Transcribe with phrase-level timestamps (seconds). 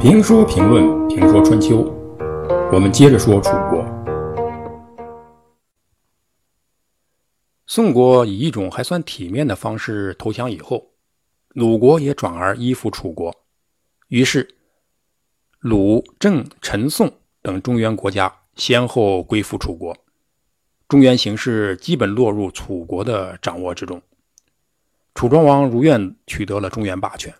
[0.00, 1.78] 评书评论评说春秋，
[2.72, 3.84] 我们接着说楚国。
[7.66, 10.92] 宋国以一种还算体面的方式投降以后，
[11.48, 13.34] 鲁国也转而依附楚国，
[14.08, 14.48] 于是
[15.58, 17.12] 鲁、郑、陈、宋
[17.42, 19.96] 等中原国家先后归附楚国，
[20.88, 24.00] 中原形势基本落入楚国的掌握之中。
[25.16, 27.34] 楚庄王如愿取得了中原霸权，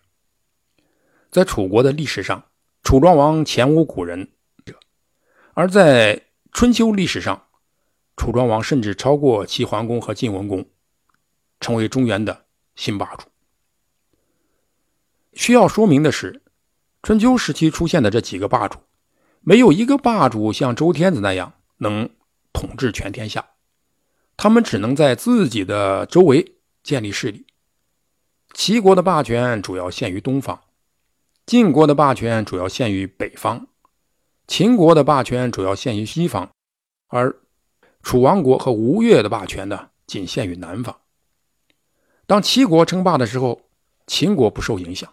[1.30, 2.42] 在楚国的历史上。
[2.82, 4.30] 楚庄王前无古人
[4.64, 4.78] 者，
[5.54, 6.22] 而在
[6.52, 7.48] 春秋历史上，
[8.16, 10.64] 楚庄王甚至超过齐桓公和晋文公，
[11.60, 13.26] 成为中原的新霸主。
[15.34, 16.42] 需要说明的是，
[17.02, 18.78] 春秋时期出现的这几个霸主，
[19.40, 22.08] 没有一个霸主像周天子那样能
[22.52, 23.44] 统治全天下，
[24.36, 27.45] 他们只能在自己的周围建立势力。
[28.56, 30.62] 齐国的霸权主要限于东方。
[31.44, 33.66] 晋国的霸权主要限于北方，
[34.48, 36.50] 秦国的霸权主要限于西方，
[37.08, 37.36] 而
[38.02, 40.96] 楚王国和吴越的霸权呢，仅限于南方。
[42.26, 43.60] 当齐国称霸的时候，
[44.06, 45.10] 秦国不受影响；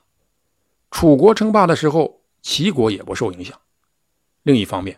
[0.90, 3.60] 楚国称霸的时候，齐国也不受影响。
[4.44, 4.98] 另一方面，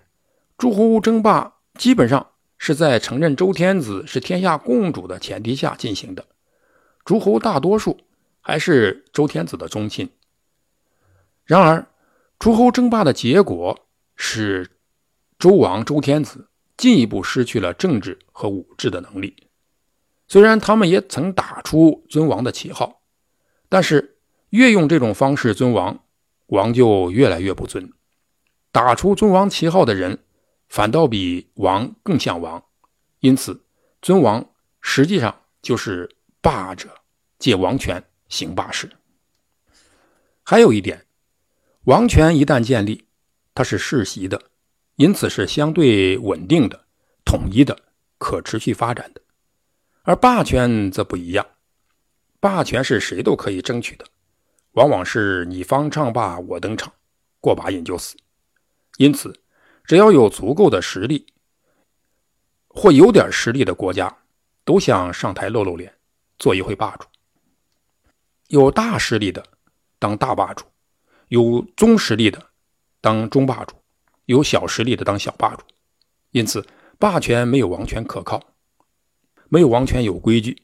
[0.55, 6.27] 诸侯争霸基本上是在承认周天子是天下共主的前提下进行的，
[7.03, 7.97] 诸侯大多数
[8.47, 10.07] 还是周天子的宗亲。
[11.45, 11.87] 然而，
[12.37, 14.69] 诸侯争霸的结果使
[15.39, 19.47] 周王周天子进一步失去了政治和武治的能力。
[20.27, 23.01] 虽然他们也曾打出尊王的旗号，
[23.67, 24.19] 但是
[24.51, 26.03] 越用这种方式尊王，
[26.45, 27.91] 王就越来越不尊。
[28.71, 30.19] 打出尊王旗号的人，
[30.69, 32.63] 反倒比王更像王。
[33.21, 33.65] 因此，
[34.03, 34.47] 尊王
[34.81, 36.89] 实际上就是霸者
[37.39, 38.91] 借王权行霸事。
[40.43, 41.05] 还有一点。
[41.85, 43.05] 王权一旦建立，
[43.53, 44.41] 它是世袭的，
[44.95, 46.87] 因此是相对稳定的、
[47.23, 47.77] 统一的、
[48.17, 49.21] 可持续发展的。
[50.01, 51.45] 而霸权则不一样，
[52.39, 54.05] 霸权是谁都可以争取的，
[54.71, 56.91] 往往是你方唱罢我登场，
[57.39, 58.17] 过把瘾就死。
[58.97, 59.39] 因此，
[59.83, 61.27] 只要有足够的实力，
[62.67, 64.23] 或有点实力的国家，
[64.63, 65.93] 都想上台露露脸，
[66.39, 67.07] 做一回霸主。
[68.55, 69.45] 有大实力的
[69.99, 70.65] 当大霸主。
[71.29, 72.39] 有中实力的
[73.01, 73.75] 当中霸主，
[74.25, 75.63] 有小实力的当小霸主，
[76.29, 76.65] 因此
[76.99, 78.39] 霸权没有王权可靠，
[79.49, 80.61] 没有王权有规矩。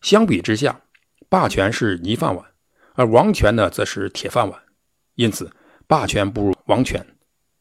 [0.00, 0.80] 相比之下，
[1.28, 2.46] 霸权是泥饭碗，
[2.94, 4.62] 而王权呢则是铁饭碗。
[5.16, 5.50] 因此，
[5.88, 7.04] 霸权不如王权，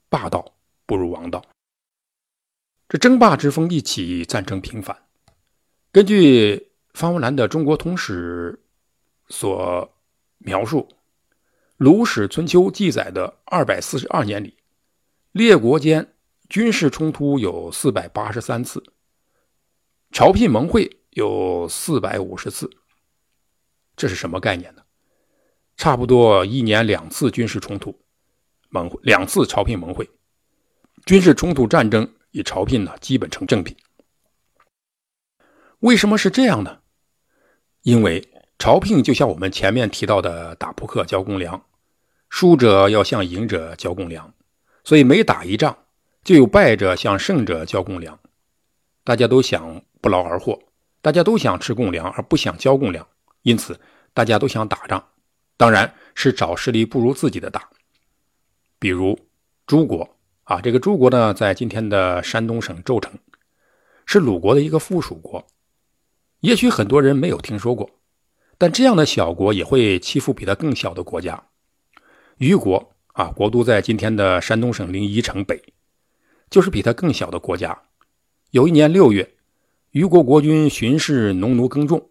[0.07, 0.53] 霸道
[0.85, 1.43] 不如王道。
[2.87, 4.95] 这争霸之风一起，战争频繁。
[5.91, 8.59] 根据方文澜的《中国通史》
[9.27, 9.93] 所
[10.37, 10.87] 描述。
[11.77, 14.57] 《鲁史春秋》记载的二百四十二年里，
[15.33, 16.13] 列国间
[16.47, 18.81] 军事冲突有四百八十三次，
[20.11, 22.69] 朝聘盟会有四百五十次。
[23.97, 24.83] 这是什么概念呢？
[25.75, 27.99] 差不多一年两次军事冲突，
[28.69, 30.09] 盟两次朝聘盟会，
[31.05, 33.75] 军事冲突战争与朝聘呢基本成正比。
[35.79, 36.79] 为什么是这样呢？
[37.81, 38.25] 因为。
[38.57, 41.61] 朝聘就像我们前面提到的打扑克交公粮，
[42.29, 44.33] 输者要向赢者交公粮，
[44.83, 45.77] 所以每打一仗，
[46.23, 48.17] 就有败者向胜者交公粮。
[49.03, 50.59] 大家都想不劳而获，
[51.01, 53.05] 大家都想吃公粮而不想交公粮，
[53.43, 53.79] 因此
[54.13, 55.05] 大家都想打仗，
[55.57, 57.69] 当然是找实力不如自己的打。
[58.79, 59.19] 比如
[59.67, 60.09] 诸国
[60.43, 63.13] 啊，这个诸国呢，在今天的山东省邹城，
[64.05, 65.45] 是鲁国的一个附属国，
[66.39, 67.89] 也许很多人没有听说过。
[68.65, 71.49] 但这样的小国也会欺负比它更小的国家。
[72.37, 75.61] 虞国啊，国都在今天的山东省临沂城北，
[76.49, 77.79] 就是比它更小的国家。
[78.49, 79.35] 有一年六月，
[79.91, 82.09] 虞国国君巡视农奴耕种，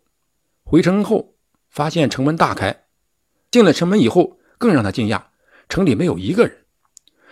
[0.63, 1.35] 回城后
[1.71, 2.85] 发现城门大开，
[3.51, 5.25] 进了城门以后，更让他惊讶，
[5.69, 6.67] 城里没有一个人。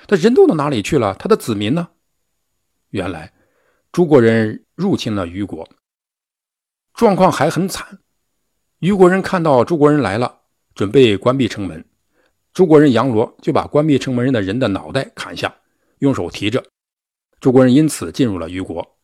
[0.09, 1.15] 他人都到哪里去了？
[1.15, 1.91] 他的子民呢？
[2.91, 3.33] 原来，
[3.93, 5.69] 诸国人入侵了虞国，
[6.95, 8.01] 状况还很惨。
[8.83, 10.41] 虞国人看到诸国人来了，
[10.75, 11.85] 准备关闭城门。
[12.53, 15.55] 诸国人杨罗就把关闭城门人的人的脑袋砍下，
[16.01, 16.65] 用手提着。
[17.39, 18.97] 诸国人因此进入了虞国，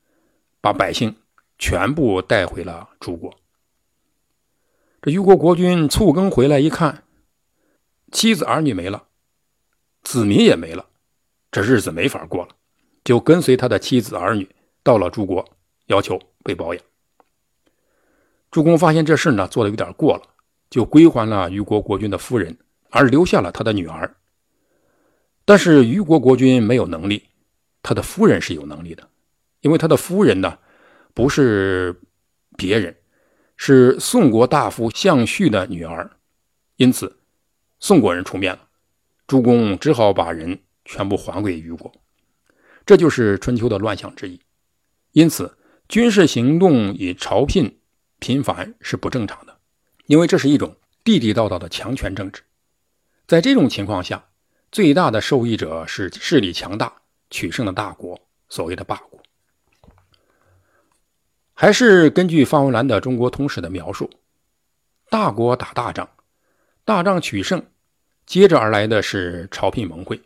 [0.61, 1.15] 把百姓
[1.61, 3.33] 全部带回了诸国。
[5.01, 7.05] 这虞国国君促更回来一看，
[8.11, 9.05] 妻子儿女没了，
[10.03, 10.87] 子民也没了，
[11.53, 12.49] 这日子没法过了，
[13.05, 14.49] 就跟随他的妻子儿女
[14.83, 15.49] 到了诸国，
[15.87, 16.83] 要求被保养。
[18.59, 20.23] 主公发现这事呢做的有点过了，
[20.69, 22.59] 就归还了虞国国君的夫人，
[22.91, 24.17] 而留下了他的女儿。
[25.45, 27.23] 但是虞国国君没有能力，
[27.85, 29.09] 他的夫人是有能力的，
[29.61, 30.59] 因为他的夫人呢，
[31.15, 32.01] 不是
[32.57, 32.97] 别人，
[33.57, 36.11] 是宋国大夫项旭的女儿，
[36.79, 37.17] 因此
[37.79, 38.63] 宋国人出面了，
[39.29, 41.93] 主公只好把人全部还给虞国。
[42.85, 44.41] 这就是春秋的乱象之一。
[45.13, 45.57] 因此，
[45.89, 47.79] 军事行动以朝聘
[48.19, 49.57] 频繁是不正常的，
[50.07, 52.43] 因为这是一种地地道道的强权政治。
[53.27, 54.29] 在这种情况下，
[54.71, 56.93] 最大的受益者是势力强大、
[57.31, 59.21] 取胜的大国，所谓的霸国。
[61.55, 64.11] 还是根据方文澜的《中国通史》的描述，
[65.11, 66.09] 大国打大仗，
[66.85, 67.65] 大仗取胜，
[68.27, 70.23] 接着而来的是朝聘盟会。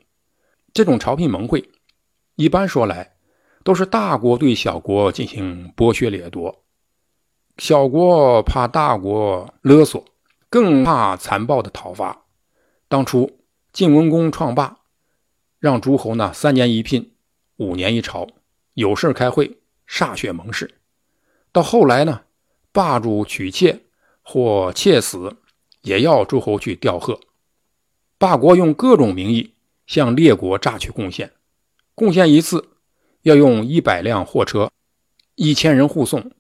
[0.73, 1.71] 这种朝聘盟会，
[2.37, 3.11] 一般说来。
[3.65, 6.65] 都是大国对小国进行剥削掠夺，
[7.59, 10.05] 小国怕大国勒索，
[10.49, 12.25] 更怕残暴的讨伐。
[12.89, 13.39] 当初
[13.73, 14.79] 晋文公创霸，
[15.59, 17.13] 让诸侯呢三年一聘，
[17.57, 18.27] 五年一朝，
[18.75, 19.59] 有事开会，
[19.89, 20.75] 歃血盟誓。
[21.53, 22.23] 到后来呢，
[22.73, 23.81] 霸主娶妾
[24.23, 25.37] 或妾死，
[25.83, 27.21] 也要诸侯去吊贺。
[28.19, 29.55] 霸国用各种名义
[29.87, 31.33] 向列国榨取贡献，
[31.95, 32.71] 贡献一次。
[33.23, 34.69] 要用一百辆货车，
[35.37, 36.33] 一千人护送。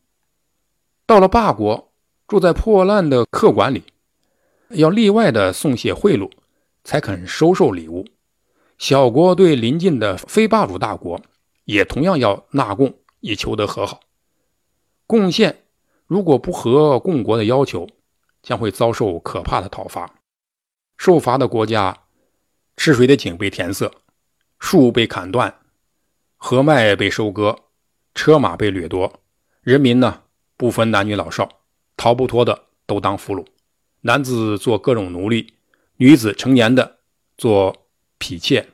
[1.12, 1.93] 到了霸国，
[2.26, 3.85] 住在破烂的客馆里，
[4.70, 6.31] 要例外的送些贿赂，
[6.85, 8.06] 才肯收受礼物。
[8.79, 11.20] 小国对邻近的非霸主大国，
[11.67, 14.00] 也同样要纳贡，以求得和好。
[15.06, 15.64] 贡献
[16.06, 17.87] 如果不合共国的要求，
[18.43, 20.15] 将会遭受可怕的讨伐。
[20.97, 22.05] 受罚的国家，
[22.79, 23.93] 吃水的井被填塞，
[24.58, 25.55] 树被砍断。
[26.38, 27.58] 禾麦被收割，
[28.15, 29.20] 车马被掠夺，
[29.61, 30.21] 人民呢
[30.62, 31.49] 不分男女老少，
[31.97, 33.44] 逃不脱的都当俘虏。
[34.03, 35.55] 男子做各种奴隶，
[35.97, 36.99] 女子成年的
[37.37, 38.69] 做婢妾，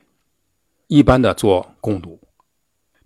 [0.85, 2.21] 一般的做工奴。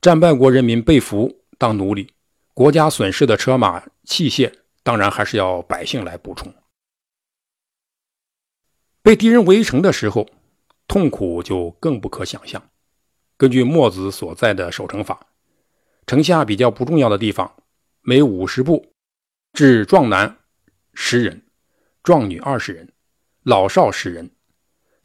[0.02, 2.14] 战败国人民被俘当奴隶，
[2.54, 4.52] 国家损失的车马器械，
[4.84, 6.54] 当然还是要百姓来补充。
[9.02, 10.28] 被敌人围城的时候，
[10.90, 12.62] 痛苦就更不可想象。
[13.38, 15.28] 根据墨子所在的守城法，
[16.06, 17.56] 城下比较不重要的地方，
[18.06, 18.92] 每五十步
[19.54, 20.40] 置壮男
[20.94, 21.42] 十人，
[22.04, 22.92] 壮女二十人，
[23.44, 24.30] 老少十人。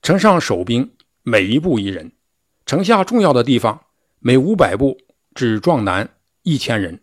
[0.02, 2.10] 城上守兵每一步一人。
[2.66, 3.84] 城下重要的地方，
[4.18, 4.98] 每五百步
[5.32, 7.00] 置壮男一千人，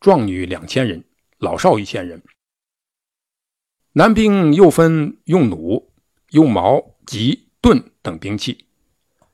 [0.00, 1.04] 壮女两千人，
[1.36, 2.22] 老少一千人。
[3.92, 5.92] 男兵又分用弩、
[6.30, 8.66] 用矛、戟、盾等兵器。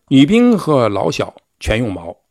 [0.08, 2.24] 女兵和老小全用矛，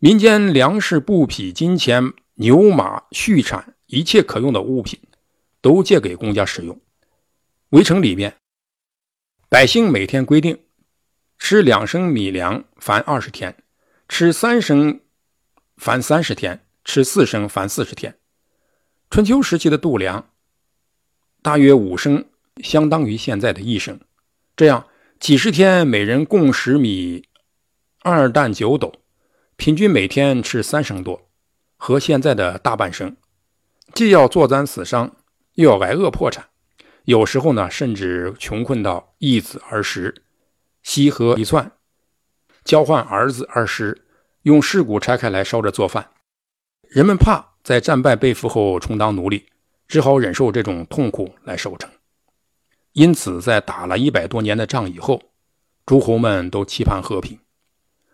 [0.00, 4.98] 民间粮食、布匹、金钱、牛马、畜产，一切可用的物品，
[5.60, 6.80] 都借给公家使用。
[7.68, 8.34] 围城里面，
[9.50, 10.58] 百姓每天规定
[11.38, 13.52] 吃两升米粮，凡二十天；
[14.08, 15.00] 吃三升，
[15.76, 18.18] 凡三十天；吃四升，凡四十天。
[19.10, 20.30] 春秋时期的度量
[21.42, 22.24] 大约五升，
[22.62, 24.00] 相当于现在的一升。
[24.56, 24.86] 这样。
[25.18, 27.28] 几十天，每人共食米
[28.00, 28.90] 二担九斗，
[29.56, 31.29] 平均每天吃三升多，
[31.80, 33.16] 和现在的大半生。
[33.94, 35.16] 既要坐攒死伤，
[35.54, 36.48] 又要挨饿破产，
[37.04, 40.22] 有时候呢，甚至穷困到一子而食，
[40.82, 41.72] 西河一窜，
[42.64, 44.04] 交换儿子而食，
[44.42, 46.10] 用尸骨拆开来烧着做饭。
[46.82, 49.46] 人们怕在战败被俘后充当奴隶，
[49.88, 51.90] 只好忍受这种痛苦来守城。
[52.92, 55.22] 因此，在打了一百多年的仗以后，
[55.86, 57.38] 诸侯们都期盼和平。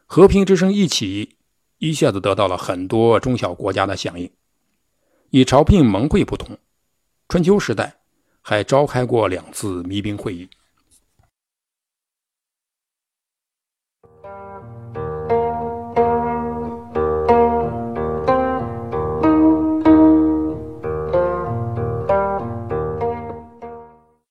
[0.07, 1.36] 和平之声一起，
[1.79, 4.31] 一下子得到了很多中小国家的响应。
[5.31, 6.57] 与朝聘盟会不同，
[7.29, 7.97] 春秋时代
[8.41, 10.49] 还召开过两次弭兵会议。